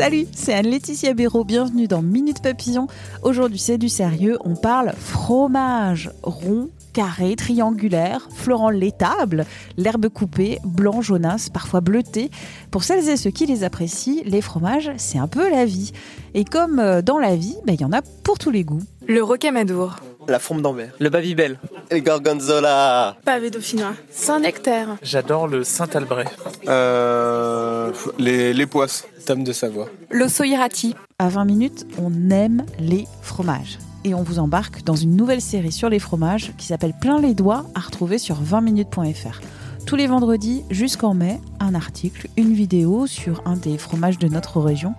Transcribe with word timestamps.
Salut, 0.00 0.24
c'est 0.32 0.54
Anne-Laetitia 0.54 1.12
Béraud, 1.12 1.44
bienvenue 1.44 1.86
dans 1.86 2.00
Minute 2.00 2.40
Papillon. 2.40 2.86
Aujourd'hui 3.22 3.58
c'est 3.58 3.76
du 3.76 3.90
sérieux, 3.90 4.38
on 4.46 4.56
parle 4.56 4.94
fromage 4.96 6.10
rond, 6.22 6.70
carré, 6.94 7.36
triangulaire, 7.36 8.26
florent 8.34 8.70
l'étable, 8.70 9.44
l'herbe 9.76 10.08
coupée, 10.08 10.58
blanc, 10.64 11.02
jaunasse, 11.02 11.50
parfois 11.50 11.82
bleuté. 11.82 12.30
Pour 12.70 12.82
celles 12.82 13.10
et 13.10 13.18
ceux 13.18 13.30
qui 13.30 13.44
les 13.44 13.62
apprécient, 13.62 14.22
les 14.24 14.40
fromages, 14.40 14.90
c'est 14.96 15.18
un 15.18 15.28
peu 15.28 15.50
la 15.50 15.66
vie. 15.66 15.92
Et 16.32 16.46
comme 16.46 16.78
euh, 16.78 17.02
dans 17.02 17.18
la 17.18 17.36
vie, 17.36 17.56
ben, 17.66 17.74
il 17.74 17.82
y 17.82 17.84
en 17.84 17.92
a 17.92 18.00
pour 18.00 18.38
tous 18.38 18.50
les 18.50 18.64
goûts. 18.64 18.82
Le 19.06 19.22
rocamadour. 19.22 19.96
La 20.30 20.38
forme 20.38 20.62
d'Anvers. 20.62 20.92
Le 21.00 21.10
Babybel. 21.10 21.58
Le 21.90 21.98
Gorgonzola. 21.98 23.16
Pavé 23.24 23.50
dauphinois. 23.50 23.94
Saint-Nectaire. 24.12 24.96
J'adore 25.02 25.48
le 25.48 25.64
Saint-Albret. 25.64 26.26
Euh, 26.68 27.90
les, 28.16 28.52
les 28.52 28.66
poisses. 28.66 29.08
Tome 29.26 29.42
de 29.42 29.52
Savoie. 29.52 29.88
L'ossoirati. 30.08 30.94
À 31.18 31.30
20 31.30 31.44
minutes, 31.46 31.84
on 32.00 32.30
aime 32.30 32.64
les 32.78 33.08
fromages. 33.22 33.80
Et 34.04 34.14
on 34.14 34.22
vous 34.22 34.38
embarque 34.38 34.84
dans 34.84 34.94
une 34.94 35.16
nouvelle 35.16 35.40
série 35.40 35.72
sur 35.72 35.88
les 35.88 35.98
fromages 35.98 36.52
qui 36.56 36.66
s'appelle 36.66 36.94
Plein 37.00 37.20
les 37.20 37.34
doigts 37.34 37.66
à 37.74 37.80
retrouver 37.80 38.18
sur 38.18 38.40
20minutes.fr. 38.40 39.40
Tous 39.84 39.96
les 39.96 40.06
vendredis 40.06 40.62
jusqu'en 40.70 41.12
mai, 41.12 41.40
un 41.58 41.74
article, 41.74 42.28
une 42.36 42.52
vidéo 42.52 43.08
sur 43.08 43.42
un 43.46 43.56
des 43.56 43.78
fromages 43.78 44.18
de 44.18 44.28
notre 44.28 44.60
région. 44.60 44.94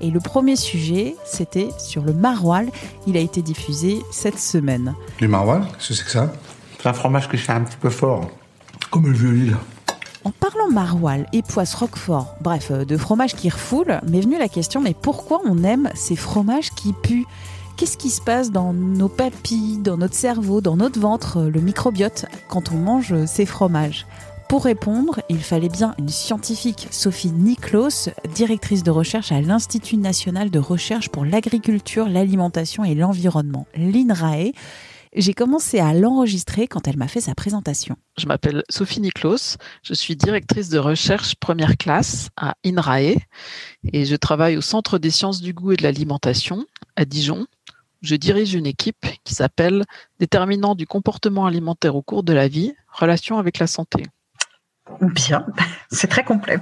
Et 0.00 0.10
le 0.10 0.20
premier 0.20 0.56
sujet, 0.56 1.16
c'était 1.24 1.68
sur 1.78 2.02
le 2.02 2.12
maroilles. 2.12 2.70
Il 3.06 3.16
a 3.16 3.20
été 3.20 3.42
diffusé 3.42 4.02
cette 4.10 4.38
semaine. 4.38 4.94
Les 5.20 5.28
maroilles, 5.28 5.62
qu'est-ce 5.78 5.88
que 5.88 5.94
c'est 5.94 6.04
que 6.04 6.10
ça? 6.10 6.32
C'est 6.80 6.88
un 6.88 6.92
fromage 6.92 7.28
que 7.28 7.36
je 7.36 7.42
fais 7.42 7.52
un 7.52 7.62
petit 7.62 7.76
peu 7.76 7.90
fort, 7.90 8.30
comme 8.90 9.06
le 9.06 9.12
vieux 9.12 9.30
Lille. 9.30 9.56
En 10.24 10.30
parlant 10.30 10.70
maroilles 10.70 11.26
et 11.32 11.42
poisse 11.42 11.74
roquefort, 11.74 12.34
bref, 12.40 12.70
euh, 12.70 12.84
de 12.84 12.96
fromages 12.96 13.34
qui 13.34 13.48
refoulent, 13.48 14.00
m'est 14.06 14.20
venue 14.20 14.38
la 14.38 14.48
question 14.48 14.80
mais 14.82 14.94
pourquoi 14.94 15.40
on 15.46 15.64
aime 15.64 15.90
ces 15.94 16.16
fromages 16.16 16.70
qui 16.70 16.92
puent? 16.92 17.26
Qu'est-ce 17.76 17.96
qui 17.96 18.10
se 18.10 18.20
passe 18.20 18.50
dans 18.50 18.74
nos 18.74 19.08
papilles, 19.08 19.78
dans 19.78 19.96
notre 19.96 20.14
cerveau, 20.14 20.60
dans 20.60 20.76
notre 20.76 21.00
ventre, 21.00 21.38
euh, 21.38 21.50
le 21.50 21.60
microbiote, 21.60 22.26
quand 22.48 22.72
on 22.72 22.76
mange 22.76 23.12
euh, 23.12 23.24
ces 23.26 23.46
fromages? 23.46 24.06
Pour 24.50 24.64
répondre, 24.64 25.20
il 25.28 25.38
fallait 25.38 25.68
bien 25.68 25.94
une 25.96 26.08
scientifique, 26.08 26.88
Sophie 26.90 27.30
Niklos, 27.30 28.10
directrice 28.34 28.82
de 28.82 28.90
recherche 28.90 29.30
à 29.30 29.40
l'Institut 29.40 29.96
national 29.96 30.50
de 30.50 30.58
recherche 30.58 31.08
pour 31.08 31.24
l'agriculture, 31.24 32.08
l'alimentation 32.08 32.82
et 32.82 32.96
l'environnement, 32.96 33.68
l'INRAE. 33.76 34.50
J'ai 35.14 35.34
commencé 35.34 35.78
à 35.78 35.94
l'enregistrer 35.94 36.66
quand 36.66 36.88
elle 36.88 36.96
m'a 36.96 37.06
fait 37.06 37.20
sa 37.20 37.36
présentation. 37.36 37.94
Je 38.18 38.26
m'appelle 38.26 38.64
Sophie 38.68 39.00
Niklos, 39.00 39.56
je 39.84 39.94
suis 39.94 40.16
directrice 40.16 40.68
de 40.68 40.80
recherche 40.80 41.36
première 41.36 41.76
classe 41.76 42.30
à 42.36 42.56
INRAE 42.66 43.20
et 43.92 44.04
je 44.04 44.16
travaille 44.16 44.56
au 44.56 44.62
Centre 44.62 44.98
des 44.98 45.10
sciences 45.10 45.40
du 45.40 45.52
goût 45.52 45.70
et 45.70 45.76
de 45.76 45.84
l'alimentation 45.84 46.66
à 46.96 47.04
Dijon. 47.04 47.46
Je 48.02 48.16
dirige 48.16 48.54
une 48.54 48.66
équipe 48.66 49.06
qui 49.22 49.32
s'appelle 49.32 49.84
Déterminant 50.18 50.74
du 50.74 50.88
comportement 50.88 51.46
alimentaire 51.46 51.94
au 51.94 52.02
cours 52.02 52.24
de 52.24 52.32
la 52.32 52.48
vie, 52.48 52.72
relation 52.88 53.38
avec 53.38 53.60
la 53.60 53.68
santé. 53.68 54.02
Bien, 55.00 55.46
c'est 55.90 56.08
très 56.08 56.24
complet. 56.24 56.58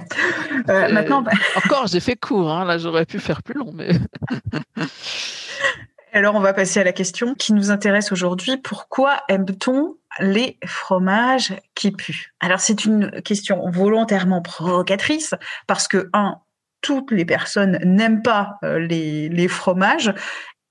Euh, 0.69 0.91
maintenant, 0.91 1.21
bah, 1.21 1.31
encore, 1.55 1.87
j'ai 1.87 1.99
fait 1.99 2.15
court. 2.15 2.51
Hein. 2.51 2.65
Là, 2.65 2.77
j'aurais 2.77 3.05
pu 3.05 3.19
faire 3.19 3.43
plus 3.43 3.55
long, 3.55 3.71
mais. 3.73 3.91
Alors, 6.13 6.35
on 6.35 6.39
va 6.39 6.53
passer 6.53 6.79
à 6.79 6.83
la 6.83 6.91
question 6.91 7.35
qui 7.35 7.53
nous 7.53 7.69
intéresse 7.69 8.11
aujourd'hui. 8.11 8.57
Pourquoi 8.57 9.21
aime-t-on 9.29 9.95
les 10.19 10.57
fromages 10.65 11.53
qui 11.75 11.91
puent? 11.91 12.33
Alors, 12.39 12.59
c'est 12.59 12.85
une 12.85 13.21
question 13.21 13.69
volontairement 13.69 14.41
provocatrice 14.41 15.35
parce 15.67 15.87
que, 15.87 16.09
un, 16.13 16.39
toutes 16.81 17.11
les 17.11 17.25
personnes 17.25 17.79
n'aiment 17.83 18.21
pas 18.21 18.57
euh, 18.63 18.79
les, 18.79 19.29
les 19.29 19.47
fromages 19.47 20.13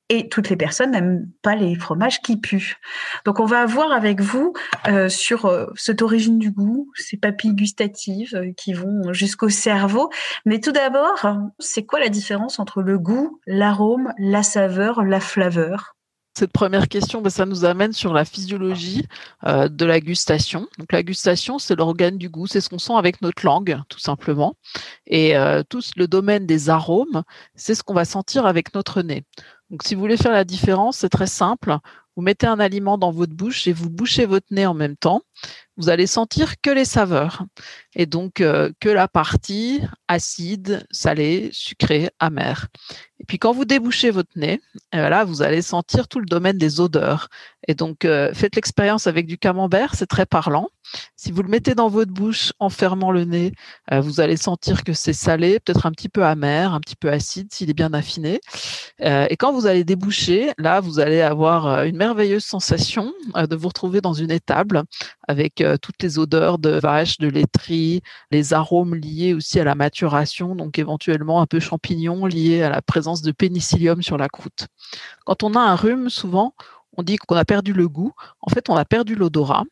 et 0.08 0.28
toutes 0.28 0.48
les 0.48 0.56
personnes 0.56 0.92
n'aiment 0.92 1.30
pas 1.42 1.54
les 1.54 1.74
fromages 1.74 2.20
qui 2.20 2.38
puent. 2.38 2.76
Donc 3.24 3.40
on 3.40 3.44
va 3.44 3.66
voir 3.66 3.92
avec 3.92 4.20
vous 4.20 4.52
euh, 4.86 5.08
sur 5.08 5.46
euh, 5.46 5.66
cette 5.76 6.02
origine 6.02 6.38
du 6.38 6.50
goût, 6.50 6.90
ces 6.94 7.16
papilles 7.16 7.54
gustatives 7.54 8.34
euh, 8.34 8.52
qui 8.56 8.72
vont 8.72 9.12
jusqu'au 9.12 9.50
cerveau. 9.50 10.10
Mais 10.46 10.60
tout 10.60 10.72
d'abord, 10.72 11.26
c'est 11.58 11.84
quoi 11.84 12.00
la 12.00 12.08
différence 12.08 12.58
entre 12.58 12.82
le 12.82 12.98
goût, 12.98 13.40
l'arôme, 13.46 14.12
la 14.18 14.42
saveur, 14.42 15.02
la 15.04 15.20
flaveur? 15.20 15.94
Cette 16.38 16.52
première 16.52 16.86
question, 16.86 17.20
ben, 17.20 17.30
ça 17.30 17.46
nous 17.46 17.64
amène 17.64 17.92
sur 17.92 18.14
la 18.14 18.24
physiologie 18.24 19.04
de 19.44 19.84
la 19.84 19.98
gustation. 19.98 20.68
Donc 20.78 20.92
la 20.92 21.02
gustation, 21.02 21.58
c'est 21.58 21.74
l'organe 21.74 22.16
du 22.16 22.28
goût, 22.28 22.46
c'est 22.46 22.60
ce 22.60 22.68
qu'on 22.68 22.78
sent 22.78 22.92
avec 22.96 23.20
notre 23.22 23.44
langue, 23.44 23.80
tout 23.88 23.98
simplement. 23.98 24.54
Et 25.08 25.34
tout 25.68 25.80
le 25.96 26.06
domaine 26.06 26.46
des 26.46 26.70
arômes, 26.70 27.24
c'est 27.56 27.74
ce 27.74 27.82
qu'on 27.82 27.94
va 27.94 28.04
sentir 28.04 28.46
avec 28.46 28.72
notre 28.72 29.02
nez. 29.02 29.24
Donc 29.70 29.82
si 29.82 29.94
vous 29.94 30.00
voulez 30.00 30.16
faire 30.16 30.32
la 30.32 30.44
différence, 30.44 30.98
c'est 30.98 31.08
très 31.08 31.26
simple. 31.26 31.76
Vous 32.16 32.22
mettez 32.22 32.46
un 32.46 32.58
aliment 32.58 32.98
dans 32.98 33.12
votre 33.12 33.34
bouche 33.34 33.66
et 33.68 33.72
vous 33.72 33.90
bouchez 33.90 34.26
votre 34.26 34.46
nez 34.50 34.66
en 34.66 34.74
même 34.74 34.96
temps. 34.96 35.22
Vous 35.76 35.88
allez 35.88 36.06
sentir 36.06 36.60
que 36.60 36.70
les 36.70 36.84
saveurs 36.84 37.44
et 37.94 38.06
donc 38.06 38.40
euh, 38.40 38.72
que 38.80 38.88
la 38.88 39.06
partie 39.06 39.82
acide, 40.08 40.84
salée, 40.90 41.50
sucrée, 41.52 42.10
amère. 42.18 42.68
Et 43.20 43.24
puis 43.24 43.38
quand 43.38 43.52
vous 43.52 43.64
débouchez 43.64 44.10
votre 44.10 44.30
nez, 44.36 44.60
eh 44.92 44.96
là 44.96 45.24
vous 45.24 45.42
allez 45.42 45.62
sentir 45.62 46.08
tout 46.08 46.20
le 46.20 46.26
domaine 46.26 46.58
des 46.58 46.80
odeurs. 46.80 47.28
Et 47.66 47.74
donc 47.74 48.04
euh, 48.04 48.32
faites 48.32 48.54
l'expérience 48.54 49.06
avec 49.06 49.26
du 49.26 49.38
camembert, 49.38 49.94
c'est 49.94 50.06
très 50.06 50.26
parlant. 50.26 50.68
Si 51.16 51.32
vous 51.32 51.42
le 51.42 51.50
mettez 51.50 51.74
dans 51.74 51.88
votre 51.88 52.12
bouche 52.12 52.52
en 52.60 52.70
fermant 52.70 53.10
le 53.10 53.24
nez, 53.24 53.52
euh, 53.92 54.00
vous 54.00 54.20
allez 54.20 54.38
sentir 54.38 54.84
que 54.84 54.94
c'est 54.94 55.12
salé, 55.12 55.60
peut-être 55.60 55.84
un 55.84 55.90
petit 55.90 56.08
peu 56.08 56.24
amer, 56.24 56.72
un 56.72 56.80
petit 56.80 56.96
peu 56.96 57.10
acide 57.10 57.52
s'il 57.52 57.68
est 57.68 57.74
bien 57.74 57.92
affiné. 57.92 58.40
et 59.00 59.36
quand 59.36 59.52
vous 59.52 59.66
allez 59.66 59.84
déboucher, 59.84 60.52
là 60.58 60.80
vous 60.80 60.98
allez 60.98 61.20
avoir 61.20 61.84
une 61.84 61.96
merveilleuse 61.96 62.44
sensation 62.44 63.12
de 63.34 63.56
vous 63.56 63.68
retrouver 63.68 64.00
dans 64.00 64.14
une 64.14 64.30
étable 64.30 64.84
avec 65.26 65.62
toutes 65.82 66.02
les 66.02 66.18
odeurs 66.18 66.58
de 66.58 66.70
vache, 66.70 67.18
de 67.18 67.28
laiterie, 67.28 68.02
les 68.30 68.54
arômes 68.54 68.94
liés 68.94 69.34
aussi 69.34 69.60
à 69.60 69.64
la 69.64 69.74
maturation, 69.74 70.54
donc 70.54 70.78
éventuellement 70.78 71.40
un 71.40 71.46
peu 71.46 71.60
champignons 71.60 72.24
liés 72.26 72.62
à 72.62 72.70
la 72.70 72.82
présence 72.82 73.07
de 73.16 73.32
pénicillium 73.32 74.02
sur 74.02 74.16
la 74.16 74.28
croûte. 74.28 74.66
Quand 75.24 75.42
on 75.42 75.54
a 75.54 75.60
un 75.60 75.74
rhume, 75.74 76.10
souvent, 76.10 76.54
on 76.96 77.02
dit 77.02 77.16
qu'on 77.16 77.36
a 77.36 77.44
perdu 77.44 77.72
le 77.72 77.88
goût. 77.88 78.12
En 78.40 78.50
fait, 78.50 78.68
on 78.68 78.76
a 78.76 78.84
perdu 78.84 79.14
l'odorat. 79.14 79.64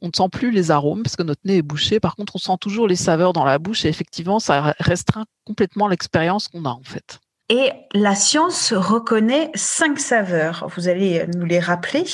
On 0.00 0.08
ne 0.08 0.12
sent 0.14 0.28
plus 0.30 0.50
les 0.50 0.70
arômes 0.70 1.02
parce 1.02 1.16
que 1.16 1.22
notre 1.22 1.40
nez 1.44 1.58
est 1.58 1.62
bouché. 1.62 2.00
Par 2.00 2.16
contre, 2.16 2.36
on 2.36 2.38
sent 2.38 2.56
toujours 2.60 2.86
les 2.86 2.96
saveurs 2.96 3.32
dans 3.32 3.44
la 3.44 3.58
bouche 3.58 3.84
et 3.84 3.88
effectivement, 3.88 4.38
ça 4.38 4.74
restreint 4.78 5.24
complètement 5.44 5.88
l'expérience 5.88 6.48
qu'on 6.48 6.64
a 6.64 6.70
en 6.70 6.82
fait. 6.84 7.20
Et 7.50 7.72
la 7.92 8.14
science 8.14 8.72
reconnaît 8.72 9.50
cinq 9.54 10.00
saveurs. 10.00 10.66
Vous 10.74 10.88
allez 10.88 11.26
nous 11.36 11.44
les 11.44 11.60
rappeler 11.60 12.04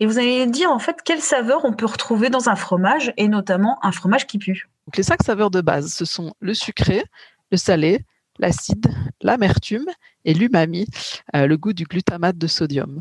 et 0.00 0.06
vous 0.06 0.18
allez 0.18 0.46
dire 0.46 0.70
en 0.70 0.78
fait 0.78 1.02
quelles 1.04 1.20
saveurs 1.20 1.64
on 1.64 1.74
peut 1.74 1.86
retrouver 1.86 2.30
dans 2.30 2.48
un 2.48 2.56
fromage 2.56 3.12
et 3.18 3.28
notamment 3.28 3.78
un 3.82 3.92
fromage 3.92 4.26
qui 4.26 4.38
pue. 4.38 4.68
Donc 4.86 4.96
les 4.96 5.02
cinq 5.02 5.22
saveurs 5.22 5.50
de 5.50 5.60
base, 5.60 5.92
ce 5.92 6.06
sont 6.06 6.32
le 6.40 6.54
sucré, 6.54 7.04
le 7.52 7.58
salé, 7.58 8.00
l'acide, 8.38 8.94
l'amertume 9.20 9.84
et 10.24 10.34
l'umami, 10.34 10.86
euh, 11.34 11.46
le 11.46 11.56
goût 11.56 11.72
du 11.72 11.84
glutamate 11.84 12.38
de 12.38 12.46
sodium. 12.46 13.00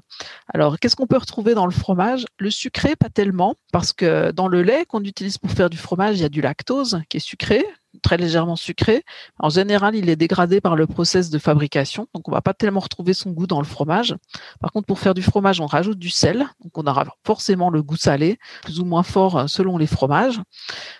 Alors, 0.54 0.80
qu'est-ce 0.80 0.96
qu'on 0.96 1.08
peut 1.08 1.18
retrouver 1.18 1.54
dans 1.54 1.66
le 1.66 1.72
fromage? 1.72 2.26
Le 2.40 2.50
sucré, 2.50 2.96
pas 2.96 3.10
tellement, 3.10 3.56
parce 3.72 3.94
que 3.94 4.32
dans 4.32 4.48
le 4.48 4.62
lait 4.62 4.86
qu'on 4.86 5.04
utilise 5.04 5.38
pour 5.38 5.52
faire 5.52 5.70
du 5.70 5.78
fromage, 5.78 6.18
il 6.18 6.22
y 6.22 6.26
a 6.26 6.30
du 6.30 6.42
lactose 6.42 7.02
qui 7.10 7.18
est 7.18 7.22
sucré, 7.22 7.66
très 8.02 8.18
légèrement 8.18 8.56
sucré. 8.56 9.04
En 9.40 9.50
général, 9.50 9.96
il 9.96 10.10
est 10.10 10.16
dégradé 10.16 10.62
par 10.62 10.76
le 10.76 10.88
process 10.88 11.30
de 11.30 11.40
fabrication, 11.40 12.08
donc 12.14 12.28
on 12.28 12.32
va 12.32 12.42
pas 12.42 12.54
tellement 12.54 12.80
retrouver 12.80 13.14
son 13.14 13.32
goût 13.32 13.48
dans 13.48 13.60
le 13.60 13.66
fromage. 13.66 14.16
Par 14.60 14.72
contre, 14.72 14.88
pour 14.88 15.00
faire 15.00 15.14
du 15.14 15.22
fromage, 15.22 15.60
on 15.60 15.66
rajoute 15.66 16.00
du 16.00 16.10
sel, 16.10 16.48
donc 16.64 16.78
on 16.78 16.86
aura 16.86 17.06
forcément 17.26 17.70
le 17.70 17.82
goût 17.84 17.98
salé, 17.98 18.38
plus 18.64 18.80
ou 18.80 18.86
moins 18.86 19.04
fort 19.04 19.38
euh, 19.38 19.48
selon 19.48 19.78
les 19.78 19.88
fromages. 19.88 20.40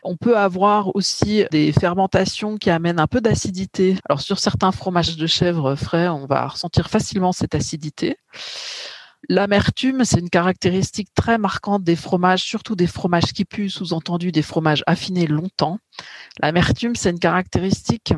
On 0.04 0.16
peut 0.16 0.38
avoir 0.38 0.96
aussi 0.96 1.46
des 1.52 1.72
fermentations 1.72 2.58
qui 2.58 2.70
amènent 2.70 3.00
un 3.00 3.08
peu 3.08 3.22
d'acidité. 3.22 3.98
Alors 4.10 4.22
sur 4.22 4.40
certains 4.40 4.72
fromages 4.72 5.18
de 5.18 5.28
chèvre 5.28 5.76
frais, 5.76 6.08
on 6.18 6.26
va 6.26 6.48
ressentir 6.48 6.90
facilement 6.90 7.32
cette 7.32 7.56
acidité. 7.56 8.18
L'amertume, 9.30 10.06
c'est 10.06 10.20
une 10.20 10.30
caractéristique 10.30 11.10
très 11.14 11.38
marquante 11.38 11.84
des 11.84 11.96
fromages, 11.96 12.44
surtout 12.44 12.76
des 12.76 12.88
fromages 12.88 13.34
qui 13.34 13.46
puent, 13.46 13.70
sous-entendu 13.70 14.32
des 14.32 14.42
fromages 14.42 14.84
affinés 14.88 15.28
longtemps. 15.28 15.80
L'amertume, 16.42 16.96
c'est 16.96 17.10
une 17.10 17.20
caractéristique 17.20 18.14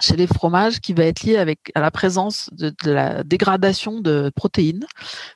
chez 0.00 0.16
les 0.16 0.26
fromages 0.26 0.80
qui 0.80 0.92
va 0.92 1.04
être 1.04 1.22
liée 1.22 1.36
avec 1.36 1.70
à 1.74 1.80
la 1.80 1.90
présence 1.90 2.50
de, 2.52 2.72
la 2.84 3.22
dégradation 3.22 4.00
de 4.00 4.32
protéines. 4.34 4.86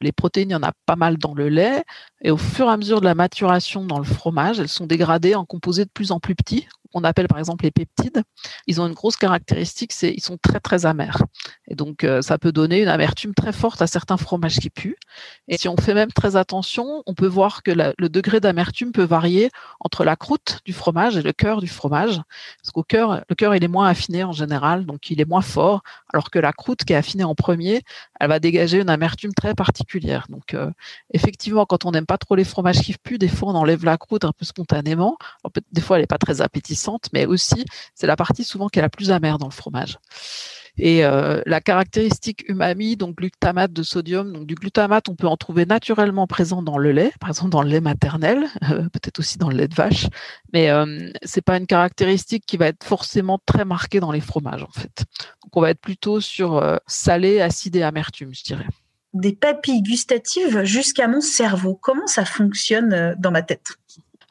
Les 0.01 0.13
protéines, 0.13 0.51
il 0.51 0.53
y 0.53 0.57
en 0.57 0.63
a 0.63 0.73
pas 0.85 0.97
mal 0.97 1.17
dans 1.17 1.35
le 1.35 1.49
lait 1.49 1.85
et 2.23 2.31
au 2.31 2.37
fur 2.37 2.67
et 2.67 2.73
à 2.73 2.77
mesure 2.77 3.01
de 3.01 3.05
la 3.05 3.15
maturation 3.15 3.85
dans 3.85 3.99
le 3.99 4.05
fromage, 4.05 4.59
elles 4.59 4.69
sont 4.69 4.87
dégradées 4.87 5.35
en 5.35 5.45
composés 5.45 5.85
de 5.85 5.91
plus 5.91 6.11
en 6.11 6.19
plus 6.19 6.35
petits, 6.35 6.67
qu'on 6.93 7.05
appelle 7.05 7.29
par 7.29 7.39
exemple 7.39 7.65
les 7.65 7.71
peptides, 7.71 8.23
ils 8.67 8.81
ont 8.81 8.87
une 8.87 8.95
grosse 8.95 9.17
caractéristique, 9.17 9.93
c'est 9.93 10.13
ils 10.13 10.23
sont 10.23 10.39
très 10.39 10.61
très 10.61 10.87
amers. 10.87 11.19
Et 11.69 11.75
donc 11.75 12.05
euh, 12.05 12.23
ça 12.23 12.39
peut 12.39 12.53
donner 12.53 12.83
une 12.83 12.89
amertume 12.89 13.35
très 13.35 13.53
forte 13.53 13.83
à 13.83 13.87
certains 13.87 14.17
fromages 14.17 14.59
qui 14.59 14.71
puent. 14.71 14.97
Et 15.49 15.59
si 15.59 15.69
on 15.69 15.77
fait 15.77 15.95
même 15.95 16.13
très 16.13 16.37
attention, 16.37 17.03
on 17.07 17.15
peut 17.15 17.27
voir 17.27 17.63
que 17.63 17.71
le 17.71 18.09
degré 18.09 18.41
d'amertume 18.41 18.93
peut 18.93 19.05
varier 19.05 19.51
entre 19.81 20.05
la 20.05 20.17
croûte 20.17 20.61
du 20.65 20.73
fromage 20.73 21.17
et 21.17 21.23
le 21.23 21.33
cœur 21.33 21.61
du 21.61 21.69
fromage. 21.69 22.21
Parce 22.63 22.73
qu'au 22.73 22.83
cœur, 22.83 23.25
le 23.29 23.35
cœur 23.35 23.55
il 23.55 23.65
est 23.65 23.69
moins 23.69 23.89
affiné 23.89 24.25
en 24.25 24.33
général, 24.33 24.87
donc 24.87 25.11
il 25.11 25.21
est 25.21 25.29
moins 25.29 25.43
fort, 25.43 25.83
alors 26.13 26.31
que 26.31 26.39
la 26.39 26.53
croûte 26.53 26.85
qui 26.85 26.93
est 26.93 26.97
affinée 26.97 27.25
en 27.25 27.35
premier, 27.35 27.83
elle 28.21 28.29
va 28.29 28.39
dégager 28.39 28.81
une 28.81 28.91
amertume 28.91 29.35
très 29.35 29.55
particulière. 29.55 30.27
Donc 30.29 30.55
euh, 30.55 30.71
effectivement, 31.13 31.67
quand 31.67 31.85
on 31.85 31.91
n'aime 31.91 32.07
pas 32.07 32.19
trop 32.19 32.35
les 32.35 32.45
fromages 32.45 32.81
qui 32.81 32.95
puent, 33.03 33.19
des 33.19 33.29
fois 33.29 33.53
on 33.53 33.55
enlève 33.55 33.85
la 33.85 33.97
croûte 33.99 34.25
un 34.25 34.33
peu 34.33 34.45
spontanément. 34.45 35.17
des 35.73 35.81
fois 35.81 35.97
elle 35.97 36.03
n'est 36.03 36.07
pas 36.07 36.19
très 36.19 36.41
appétissante, 36.41 36.78
mais 37.13 37.27
aussi 37.27 37.65
c'est 37.95 38.07
la 38.07 38.17
partie 38.17 38.45
souvent 38.45 38.69
qui 38.69 38.79
est 38.79 38.83
la 38.83 38.89
plus 38.89 39.11
amère 39.11 39.39
dans 39.39 39.49
le 39.49 39.53
fromage. 39.53 39.99
Et 40.79 41.05
euh, 41.05 41.43
la 41.45 41.61
caractéristique 41.61 42.49
umami, 42.49 42.97
donc 42.97 43.17
glutamate 43.17 43.73
de 43.73 43.83
sodium, 43.83 44.33
donc 44.33 44.47
du 44.47 44.55
glutamate, 44.55 45.09
on 45.09 45.17
peut 45.17 45.27
en 45.27 45.37
trouver 45.37 45.67
naturellement 45.67 46.29
présent 46.29 46.63
dans 46.63 46.79
le 46.79 46.93
lait, 46.93 47.13
par 47.19 47.31
exemple 47.31 47.51
dans 47.51 47.63
le 47.63 47.69
lait 47.69 47.81
maternel, 47.81 48.47
euh, 48.71 48.83
peut-être 48.93 49.19
aussi 49.19 49.39
dans 49.39 49.49
le 49.49 49.57
lait 49.57 49.67
de 49.67 49.75
vache, 49.75 50.07
mais 50.53 50.71
euh, 50.71 51.11
c'est 51.25 51.43
pas 51.43 51.57
une 51.57 51.67
caractéristique 51.67 52.47
qui 52.47 52.57
va 52.57 52.69
être 52.69 52.85
forcément 52.85 53.41
très 53.45 53.65
marquée 53.65 53.99
dans 53.99 54.13
les 54.13 54.21
fromages 54.21 54.63
en 54.63 54.71
fait. 54.71 55.05
Donc 55.43 55.57
on 55.57 55.61
va 55.61 55.71
être 55.71 55.81
plutôt 55.81 56.21
sur 56.21 56.59
euh, 56.59 56.77
salé, 56.87 57.41
acide 57.41 57.75
et 57.75 57.83
amertume, 57.83 58.33
je 58.33 58.45
dirais. 58.45 58.67
Des 59.15 59.33
papilles 59.33 59.83
gustatives 59.83 60.63
jusqu'à 60.63 61.09
mon 61.09 61.21
cerveau. 61.21 61.75
Comment 61.75 62.07
ça 62.07 62.25
fonctionne 62.25 63.17
dans 63.19 63.31
ma 63.31 63.43
tête? 63.43 63.73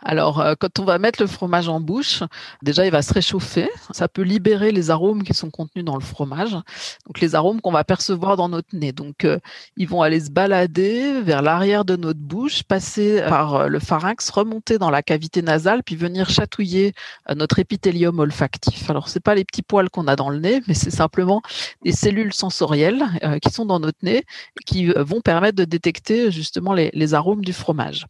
Alors, 0.04 0.40
euh, 0.40 0.54
quand 0.60 0.80
on 0.80 0.86
va 0.86 1.00
mettre 1.00 1.22
le 1.22 1.28
fromage 1.28 1.70
en 1.70 1.80
bouche, 1.80 2.22
déjà, 2.62 2.86
il 2.86 2.92
va 2.92 3.02
se 3.02 3.14
réchauffer. 3.14 3.70
Ça 3.92 4.08
peut 4.08 4.22
libérer 4.22 4.72
les 4.72 4.92
arômes 4.92 5.24
qui 5.24 5.34
sont 5.34 5.50
contenus 5.50 5.84
dans 5.84 5.96
le 5.96 6.04
fromage. 6.04 6.52
Donc, 6.52 7.20
les 7.20 7.34
arômes 7.34 7.62
qu'on 7.62 7.72
va 7.72 7.84
percevoir 7.84 8.38
dans 8.38 8.48
notre 8.48 8.76
nez. 8.76 8.92
Donc, 8.92 9.26
euh, 9.26 9.40
ils 9.76 9.88
vont 9.88 10.04
aller 10.04 10.20
se 10.20 10.30
balader 10.30 11.22
vers 11.22 11.42
l'arrière 11.42 11.84
de 11.84 11.96
notre 11.96 12.20
bouche, 12.20 12.64
passer 12.64 13.24
par 13.28 13.56
euh, 13.56 13.68
le 13.68 13.80
pharynx, 13.80 14.30
remonter 14.30 14.78
dans 14.78 14.92
la 14.92 15.02
cavité 15.02 15.42
nasale, 15.42 15.82
puis 15.84 15.96
venir 15.96 16.30
chatouiller 16.30 16.94
notre 17.36 17.60
épithélium 17.60 18.20
olfactif. 18.20 18.90
Alors, 18.90 19.10
c'est 19.10 19.20
pas 19.20 19.34
les 19.34 19.46
petits 19.46 19.64
poils 19.64 19.90
qu'on 19.90 20.08
a 20.08 20.16
dans 20.16 20.30
le 20.30 20.40
nez, 20.40 20.62
mais 20.68 20.74
c'est 20.76 20.92
simplement 20.92 21.42
des 21.84 21.92
cellules 21.92 22.34
sensorielles 22.34 23.04
qui 23.42 23.52
sont 23.52 23.66
dans 23.66 23.80
notre 23.80 23.98
nez 24.04 24.18
et 24.18 24.64
qui 24.66 24.88
vont 24.88 25.22
permettre 25.22 25.58
de 25.58 25.66
détecter 25.66 26.32
justement 26.32 26.74
les 26.74 27.14
arômes 27.14 27.44
du 27.44 27.54
fromage. 27.54 28.06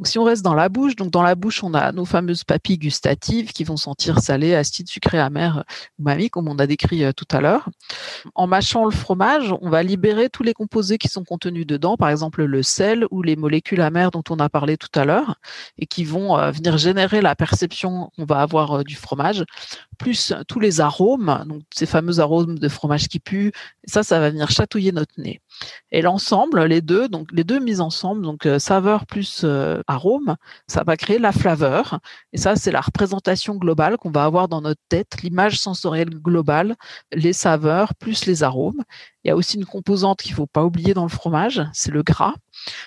Donc, 0.00 0.06
si 0.06 0.18
on 0.18 0.24
reste 0.24 0.42
dans 0.42 0.54
la 0.54 0.70
bouche, 0.70 0.96
donc 0.96 1.10
dans 1.10 1.22
la 1.22 1.34
bouche, 1.34 1.62
on 1.62 1.74
a 1.74 1.92
nos 1.92 2.06
fameuses 2.06 2.42
papilles 2.42 2.78
gustatives 2.78 3.52
qui 3.52 3.64
vont 3.64 3.76
sentir 3.76 4.20
salé, 4.20 4.54
acide, 4.54 4.88
sucré, 4.88 5.18
amer, 5.18 5.62
umami, 5.98 6.30
comme 6.30 6.48
on 6.48 6.58
a 6.58 6.66
décrit 6.66 7.04
euh, 7.04 7.12
tout 7.12 7.26
à 7.30 7.42
l'heure. 7.42 7.68
En 8.34 8.46
mâchant 8.46 8.86
le 8.86 8.92
fromage, 8.92 9.54
on 9.60 9.68
va 9.68 9.82
libérer 9.82 10.30
tous 10.30 10.42
les 10.42 10.54
composés 10.54 10.96
qui 10.96 11.08
sont 11.08 11.22
contenus 11.22 11.66
dedans, 11.66 11.98
par 11.98 12.08
exemple 12.08 12.44
le 12.44 12.62
sel 12.62 13.04
ou 13.10 13.20
les 13.20 13.36
molécules 13.36 13.82
amères 13.82 14.10
dont 14.10 14.24
on 14.30 14.38
a 14.38 14.48
parlé 14.48 14.78
tout 14.78 14.88
à 14.98 15.04
l'heure, 15.04 15.34
et 15.76 15.84
qui 15.84 16.04
vont 16.04 16.38
euh, 16.38 16.50
venir 16.50 16.78
générer 16.78 17.20
la 17.20 17.36
perception 17.36 18.10
qu'on 18.16 18.24
va 18.24 18.40
avoir 18.40 18.78
euh, 18.78 18.84
du 18.84 18.94
fromage, 18.94 19.44
plus 19.98 20.32
tous 20.48 20.60
les 20.60 20.80
arômes, 20.80 21.44
donc 21.46 21.60
ces 21.74 21.84
fameux 21.84 22.20
arômes 22.20 22.58
de 22.58 22.68
fromage 22.70 23.06
qui 23.06 23.20
puent. 23.20 23.52
Ça, 23.84 24.02
ça 24.02 24.18
va 24.18 24.30
venir 24.30 24.50
chatouiller 24.50 24.92
notre 24.92 25.12
nez. 25.18 25.42
Et 25.92 26.02
l'ensemble, 26.02 26.64
les 26.64 26.80
deux, 26.80 27.08
donc 27.08 27.28
les 27.32 27.44
deux 27.44 27.58
mises 27.58 27.80
ensemble, 27.80 28.22
donc 28.22 28.46
euh, 28.46 28.58
saveur 28.58 29.06
plus 29.06 29.42
euh, 29.44 29.82
arôme, 29.90 30.36
ça 30.66 30.82
va 30.84 30.96
créer 30.96 31.18
la 31.18 31.32
flaveur. 31.32 32.00
Et 32.32 32.38
ça, 32.38 32.56
c'est 32.56 32.70
la 32.70 32.80
représentation 32.80 33.56
globale 33.56 33.96
qu'on 33.96 34.10
va 34.10 34.24
avoir 34.24 34.48
dans 34.48 34.60
notre 34.60 34.80
tête, 34.88 35.22
l'image 35.22 35.58
sensorielle 35.58 36.10
globale, 36.10 36.76
les 37.12 37.32
saveurs 37.32 37.94
plus 37.94 38.26
les 38.26 38.42
arômes. 38.42 38.82
Il 39.24 39.28
y 39.28 39.30
a 39.30 39.36
aussi 39.36 39.56
une 39.56 39.66
composante 39.66 40.22
qu'il 40.22 40.34
faut 40.34 40.46
pas 40.46 40.64
oublier 40.64 40.94
dans 40.94 41.02
le 41.02 41.10
fromage, 41.10 41.62
c'est 41.72 41.90
le 41.90 42.02
gras. 42.02 42.34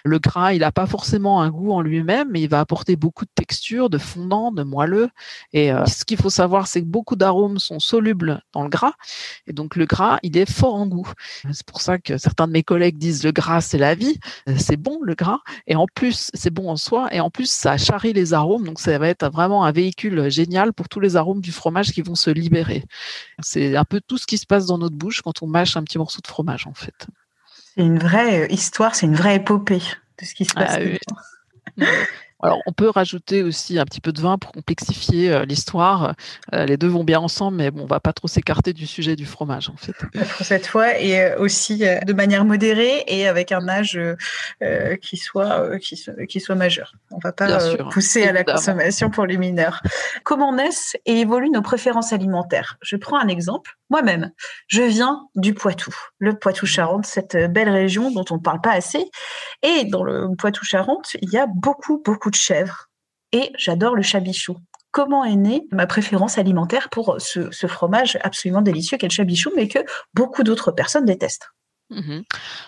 Le 0.04 0.20
gras, 0.20 0.54
il 0.54 0.60
n'a 0.60 0.72
pas 0.72 0.86
forcément 0.86 1.42
un 1.42 1.50
goût 1.50 1.72
en 1.72 1.82
lui-même, 1.82 2.30
mais 2.32 2.42
il 2.42 2.50
va 2.50 2.60
apporter 2.60 2.96
beaucoup 2.96 3.26
de 3.26 3.32
texture, 3.34 3.90
de 3.90 3.98
fondant, 3.98 4.52
de 4.52 4.64
moelleux. 4.64 5.10
Et 5.52 5.72
euh, 5.72 5.86
ce 5.86 6.06
qu'il 6.06 6.18
faut 6.18 6.30
savoir, 6.30 6.68
c'est 6.68 6.82
que 6.82 6.88
beaucoup 6.88 7.16
d'arômes 7.16 7.60
sont 7.60 7.80
solubles 7.80 8.42
dans 8.54 8.64
le 8.64 8.70
gras. 8.70 8.94
Et 9.48 9.54
donc 9.54 9.76
le 9.76 9.86
gras, 9.86 10.20
il 10.24 10.38
est 10.38 10.50
fort 10.50 10.76
en 10.76 10.88
goût. 10.88 11.12
C'est 11.52 11.66
pour 11.66 11.82
ça 11.82 11.98
que 11.98 12.18
certains 12.18 12.48
de 12.48 12.54
mes 12.54 12.64
collègues 12.64 12.98
disent 12.98 13.24
le 13.24 13.32
gras, 13.32 13.62
c'est 13.62 13.78
la 13.78 13.96
vie. 13.96 14.20
C'est 14.58 14.78
bon 14.78 15.00
le 15.02 15.16
gras. 15.16 15.40
Et 15.68 15.76
en 15.76 15.86
plus, 15.88 16.30
c'est 16.34 16.52
bon 16.52 16.70
en 16.70 16.78
soi. 16.78 17.14
Et 17.14 17.20
en 17.20 17.30
plus, 17.30 17.50
ça 17.50 17.78
charrie 17.78 18.14
les 18.14 18.34
arômes. 18.34 18.66
Donc 18.66 18.80
ça 18.80 18.98
va 18.98 19.08
être 19.08 19.30
vraiment 19.30 19.66
un 19.66 19.72
véhicule 19.72 20.30
génial 20.30 20.74
pour 20.74 20.90
tous 20.90 21.00
les 21.00 21.16
arômes 21.16 21.42
du 21.42 21.52
fromage 21.52 21.92
qui 21.92 22.02
vont 22.02 22.16
se 22.16 22.30
libérer. 22.30 22.84
C'est 23.42 23.76
un 23.76 23.86
peu 23.86 24.02
tout 24.06 24.18
ce 24.18 24.26
qui 24.26 24.38
se 24.38 24.46
passe 24.46 24.66
dans 24.66 24.78
notre 24.78 24.96
bouche 24.96 25.22
quand 25.22 25.42
on 25.42 25.48
mâche 25.48 25.78
un 25.78 25.84
petit 25.84 25.98
morceau 25.98 26.22
de 26.24 26.28
fromage 26.28 26.68
en 26.68 26.74
fait. 26.74 27.08
C'est 27.76 27.82
une 27.82 28.00
vraie 28.00 28.44
euh, 28.44 28.48
histoire, 28.52 28.96
c'est 28.96 29.06
une 29.06 29.16
vraie 29.16 29.36
épopée 29.38 29.82
de 30.20 30.26
ce 30.26 30.34
qui 30.34 30.46
se 30.46 30.54
passe. 30.54 30.78
Ah 30.78 31.86
Alors, 32.44 32.60
on 32.66 32.74
peut 32.74 32.90
rajouter 32.90 33.42
aussi 33.42 33.80
un 33.80 33.86
petit 33.86 34.02
peu 34.02 34.12
de 34.12 34.22
vin 34.22 34.38
pour 34.38 34.52
complexifier 34.52 35.32
euh, 35.32 35.46
l'histoire. 35.46 36.14
Euh, 36.54 36.66
les 36.66 36.78
deux 36.78 36.88
vont 36.88 37.04
bien 37.04 37.20
ensemble, 37.20 37.58
mais 37.58 37.72
bon, 37.72 37.84
on 37.84 37.88
va 37.88 38.00
pas 38.00 38.14
trop 38.14 38.28
s'écarter 38.28 38.74
du 38.74 38.86
sujet 38.86 39.16
du 39.16 39.26
fromage, 39.26 39.70
en 39.70 39.78
fait. 39.78 39.94
Pour 40.38 40.46
cette 40.46 40.68
fois, 40.68 41.00
et 41.00 41.36
aussi 41.36 41.80
de 41.80 42.14
manière 42.14 42.46
modérée 42.46 43.04
et 43.08 43.28
avec 43.28 43.52
un 43.52 43.68
âge 43.68 44.00
qui 45.02 45.18
soit 45.18 45.80
qui, 45.80 46.40
soit 46.40 46.56
majeur. 46.56 46.94
On 47.12 47.20
va 47.20 47.32
pas 47.32 47.60
pousser 47.92 48.24
à 48.24 48.32
la 48.32 48.44
consommation 48.44 49.10
pour 49.10 49.26
les 49.26 49.38
mineurs. 49.38 49.82
Comment 50.24 50.54
naissent 50.54 50.96
et 51.06 51.20
évoluent 51.20 51.52
nos 51.52 51.62
préférences 51.62 52.14
alimentaires? 52.14 52.78
Je 52.82 52.96
prends 52.96 53.18
un 53.18 53.28
exemple 53.28 53.78
moi-même. 53.90 54.32
Je 54.68 54.82
viens 54.82 55.28
du 55.36 55.54
Poitou, 55.54 55.94
le 56.18 56.34
Poitou-Charentes, 56.38 57.06
cette 57.06 57.38
belle 57.52 57.70
région 57.70 58.10
dont 58.12 58.26
on 58.32 58.38
ne 58.38 58.42
parle 58.42 58.60
pas 58.60 58.72
assez. 58.72 59.06
Et 59.62 59.86
dans 59.86 60.04
le 60.04 60.36
Poitou-Charentes, 60.36 61.16
il 61.22 61.30
y 61.30 61.38
a 61.38 61.46
beaucoup, 61.48 62.02
beaucoup 62.04 62.32
de 62.34 62.38
chèvres. 62.38 62.90
Et 63.32 63.52
j'adore 63.58 63.96
le 63.96 64.02
chabichou. 64.02 64.58
Comment 64.92 65.24
est 65.24 65.36
née 65.36 65.64
ma 65.72 65.88
préférence 65.88 66.38
alimentaire 66.38 66.90
pour 66.90 67.16
ce 67.20 67.68
fromage 67.68 68.20
absolument 68.22 68.62
délicieux 68.62 68.98
qu'est 68.98 69.08
le 69.08 69.14
chabichou, 69.14 69.52
mais 69.56 69.68
que 69.68 69.80
beaucoup 70.14 70.44
d'autres 70.44 70.72
personnes 70.72 71.06
détestent? 71.06 71.48
Mmh 71.94 72.22